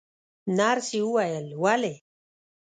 [0.57, 1.93] نرسې وویل: ولې؟